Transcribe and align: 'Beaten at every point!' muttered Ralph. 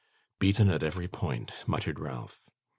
'Beaten 0.39 0.71
at 0.71 0.81
every 0.81 1.07
point!' 1.07 1.53
muttered 1.67 1.99
Ralph. 1.99 2.49